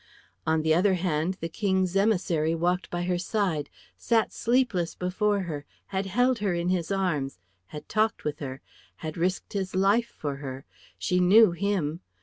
[0.47, 3.69] On the other hand the King's emissary walked by her side,
[3.99, 8.61] sat sleepless before her, had held her in his arms, had talked with her,
[9.05, 10.65] had risked his life for her;
[10.97, 11.99] she knew him.